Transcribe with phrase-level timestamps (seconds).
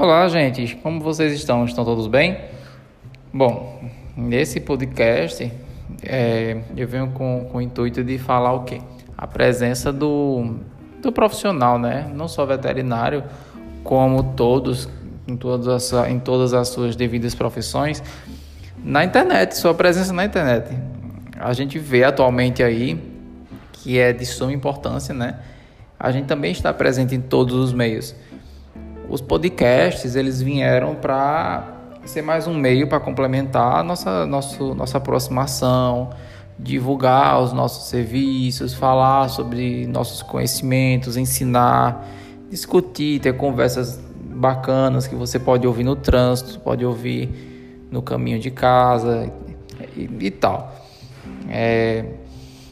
[0.00, 0.76] Olá, gente.
[0.76, 1.64] Como vocês estão?
[1.64, 2.38] Estão todos bem?
[3.34, 3.82] Bom,
[4.16, 5.52] nesse podcast
[6.04, 8.80] é, eu venho com, com o intuito de falar o quê?
[9.16, 10.54] A presença do,
[11.02, 12.08] do profissional, né?
[12.14, 13.24] Não só veterinário,
[13.82, 14.88] como todos,
[15.26, 18.00] em todas, as, em todas as suas devidas profissões,
[18.76, 20.78] na internet, sua presença na internet.
[21.36, 23.02] A gente vê atualmente aí
[23.72, 25.40] que é de suma importância, né?
[25.98, 28.14] A gente também está presente em todos os meios.
[29.08, 31.66] Os podcasts, eles vieram para
[32.04, 36.10] ser mais um meio para complementar nossa, nosso, nossa aproximação,
[36.58, 42.06] divulgar os nossos serviços, falar sobre nossos conhecimentos, ensinar,
[42.50, 48.50] discutir, ter conversas bacanas que você pode ouvir no trânsito, pode ouvir no caminho de
[48.50, 49.32] casa
[49.96, 50.74] e, e tal.
[51.48, 52.04] É,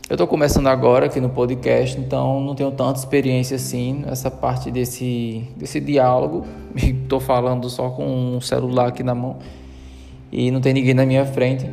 [0.09, 4.71] eu estou começando agora aqui no podcast, então não tenho tanta experiência assim nessa parte
[4.71, 6.47] desse, desse diálogo.
[6.79, 9.39] Estou falando só com um celular aqui na mão
[10.31, 11.69] e não tem ninguém na minha frente.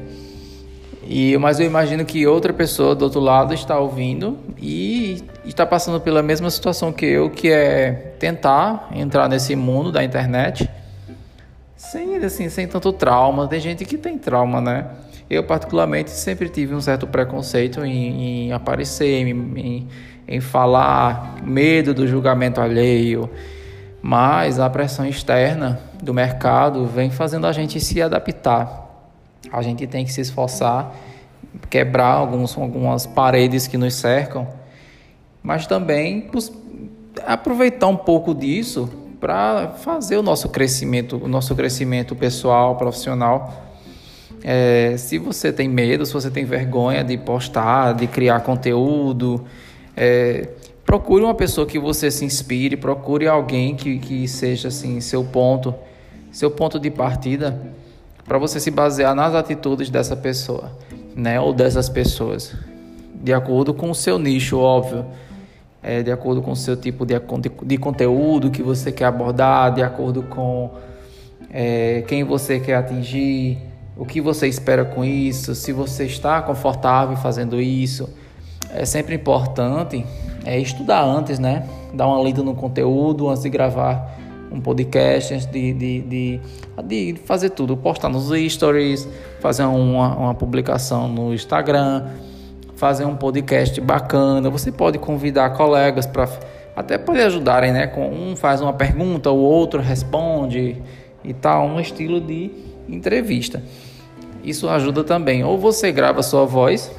[1.03, 6.01] E, mas eu imagino que outra pessoa do outro lado está ouvindo e está passando
[6.01, 10.67] pela mesma situação que eu, que é tentar entrar nesse mundo da internet
[11.75, 13.47] sem assim, sem tanto trauma.
[13.47, 14.87] Tem gente que tem trauma, né?
[15.33, 19.87] Eu, particularmente, sempre tive um certo preconceito em, em aparecer, em, em,
[20.27, 23.27] em falar, medo do julgamento alheio,
[24.01, 28.81] mas a pressão externa do mercado vem fazendo a gente se adaptar.
[29.51, 30.93] A gente tem que se esforçar,
[31.69, 34.47] quebrar alguns, algumas paredes que nos cercam,
[35.41, 36.29] mas também
[37.25, 38.87] aproveitar um pouco disso
[39.19, 43.72] para fazer o nosso crescimento, o nosso crescimento pessoal, profissional
[44.43, 49.45] é, se você tem medo, se você tem vergonha de postar, de criar conteúdo,
[49.95, 50.49] é,
[50.85, 55.73] procure uma pessoa que você se inspire, procure alguém que, que seja assim seu ponto,
[56.29, 57.57] seu ponto de partida,
[58.25, 60.71] para você se basear nas atitudes dessa pessoa,
[61.15, 62.53] né, ou dessas pessoas,
[63.15, 65.05] de acordo com o seu nicho, óbvio.
[65.85, 67.13] É, de acordo com o seu tipo de,
[67.65, 70.71] de conteúdo que você quer abordar, de acordo com
[71.51, 73.57] é, quem você quer atingir,
[73.95, 78.09] o que você espera com isso, se você está confortável fazendo isso.
[78.75, 80.03] É sempre importante
[80.45, 81.67] é, estudar antes, né?
[81.93, 84.17] Dar uma lida no conteúdo antes de gravar
[84.51, 86.39] um podcast, antes de, de, de,
[86.83, 87.77] de fazer tudo.
[87.77, 89.07] Postar nos stories,
[89.39, 92.07] fazer uma, uma publicação no Instagram,
[92.75, 94.49] fazer um podcast bacana.
[94.49, 96.27] Você pode convidar colegas para
[96.75, 97.91] até poder ajudarem, né?
[97.95, 100.81] Um faz uma pergunta, o outro responde
[101.23, 103.61] e tal, um estilo de entrevista.
[104.43, 105.43] Isso ajuda também.
[105.43, 106.91] Ou você grava sua voz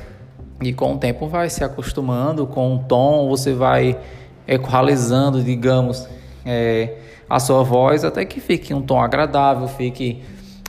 [0.62, 3.98] e com o tempo vai se acostumando com o tom, você vai
[4.46, 6.08] equalizando, digamos,
[6.44, 6.94] é,
[7.28, 10.22] a sua voz até que fique um tom agradável, fique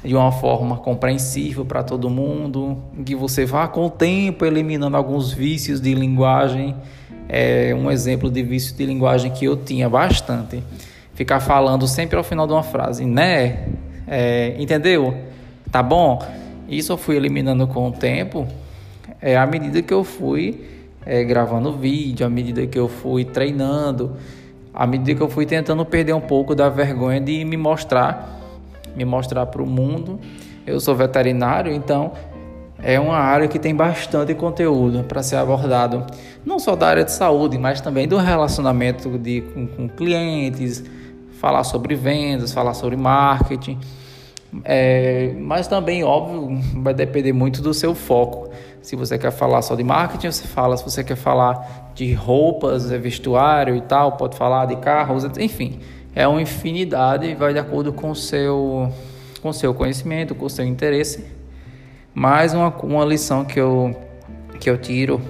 [0.03, 5.31] de uma forma compreensível para todo mundo, que você vá com o tempo eliminando alguns
[5.31, 6.75] vícios de linguagem.
[7.27, 10.63] É um exemplo de vício de linguagem que eu tinha bastante.
[11.15, 13.67] Ficar falando sempre ao final de uma frase, né?
[14.07, 15.15] É, entendeu?
[15.71, 16.19] Tá bom?
[16.67, 18.47] Isso eu fui eliminando com o tempo,
[19.21, 20.65] é, à medida que eu fui
[21.05, 24.15] é, gravando vídeo, à medida que eu fui treinando,
[24.73, 28.41] à medida que eu fui tentando perder um pouco da vergonha de me mostrar,
[28.95, 30.19] me mostrar para o mundo.
[30.65, 32.13] Eu sou veterinário, então
[32.81, 36.05] é uma área que tem bastante conteúdo para ser abordado,
[36.45, 40.83] não só da área de saúde, mas também do relacionamento de, com, com clientes,
[41.45, 43.77] falar sobre vendas, falar sobre marketing.
[44.63, 48.49] É, mas também, óbvio, vai depender muito do seu foco.
[48.81, 50.75] Se você quer falar só de marketing, você fala.
[50.75, 55.81] Se você quer falar de roupas, é vestuário e tal, pode falar de carros, enfim.
[56.15, 58.91] É uma infinidade e vai de acordo com o seu,
[59.39, 61.25] com seu conhecimento, com o seu interesse.
[62.11, 63.95] Mais uma, uma lição que eu,
[64.59, 65.21] que eu tiro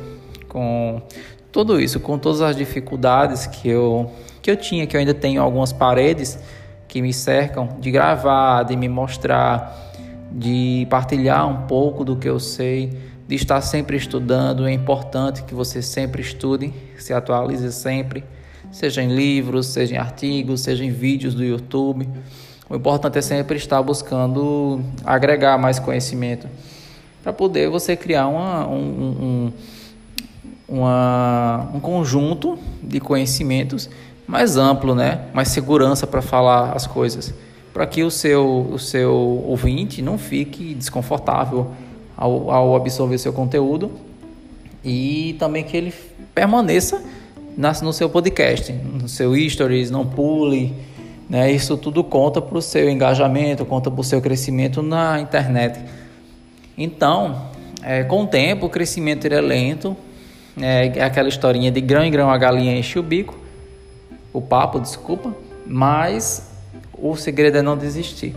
[0.48, 1.02] com
[1.52, 4.10] tudo isso, com todas as dificuldades que eu,
[4.46, 6.38] que eu tinha, que eu ainda tenho algumas paredes
[6.88, 9.76] que me cercam, de gravar, de me mostrar,
[10.32, 12.96] de partilhar um pouco do que eu sei,
[13.28, 14.68] de estar sempre estudando.
[14.68, 18.24] É importante que você sempre estude, se atualize sempre,
[18.72, 22.08] seja em livros, seja em artigos, seja em vídeos do YouTube.
[22.70, 26.48] O importante é sempre estar buscando agregar mais conhecimento
[27.24, 29.54] para poder você criar uma, um, um,
[30.68, 33.90] uma, um conjunto de conhecimentos
[34.28, 35.22] mais amplo, né?
[35.34, 37.34] Mais segurança para falar as coisas,
[37.74, 41.72] para que o seu o seu ouvinte não fique desconfortável
[42.18, 43.92] ao, ao absorver seu conteúdo
[44.84, 45.94] e também que ele
[46.34, 47.04] permaneça
[47.58, 50.74] no seu podcast, no seu stories, não pule,
[51.30, 51.52] Né?
[51.52, 55.80] Isso tudo conta para o seu engajamento, conta para o seu crescimento na internet.
[56.78, 57.50] Então,
[57.82, 59.96] é, com o tempo, o crescimento é lento.
[60.62, 63.45] É, é aquela historinha de grão em grão a galinha enche o bico.
[64.36, 65.34] O papo, desculpa.
[65.66, 66.52] Mas
[66.94, 68.36] o segredo é não desistir.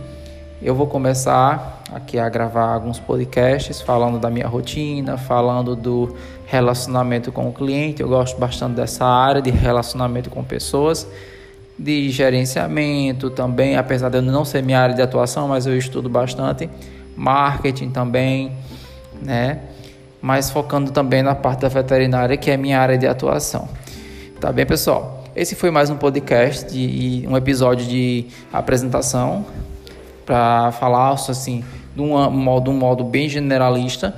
[0.61, 6.15] Eu vou começar aqui a gravar alguns podcasts falando da minha rotina, falando do
[6.45, 8.01] relacionamento com o cliente.
[8.01, 11.05] Eu gosto bastante dessa área de relacionamento com pessoas,
[11.77, 16.07] de gerenciamento também, apesar de eu não ser minha área de atuação, mas eu estudo
[16.07, 16.69] bastante.
[17.13, 18.53] Marketing também,
[19.21, 19.59] né?
[20.21, 23.67] Mas focando também na parte da veterinária, que é minha área de atuação.
[24.39, 25.18] Tá bem, pessoal?
[25.39, 29.45] Esse foi mais um podcast e um episódio de apresentação
[30.25, 31.63] para falar assim
[31.95, 34.13] de um modo, um modo bem generalista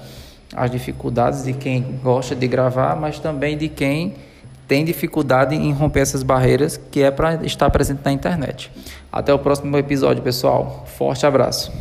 [0.56, 4.16] as dificuldades de quem gosta de gravar, mas também de quem
[4.68, 8.72] tem dificuldade em romper essas barreiras que é para estar presente na internet.
[9.12, 10.86] Até o próximo episódio, pessoal.
[10.88, 11.72] Forte abraço.